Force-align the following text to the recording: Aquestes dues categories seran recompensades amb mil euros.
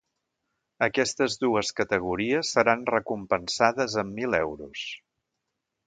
Aquestes 0.85 1.35
dues 1.43 1.69
categories 1.81 2.55
seran 2.57 2.83
recompensades 2.95 4.01
amb 4.07 4.21
mil 4.23 4.43
euros. 4.43 4.93